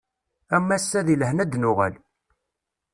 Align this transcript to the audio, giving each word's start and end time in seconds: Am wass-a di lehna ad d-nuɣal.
Am 0.55 0.65
wass-a 0.69 0.99
di 1.07 1.15
lehna 1.17 1.41
ad 1.43 1.49
d-nuɣal. 1.51 1.93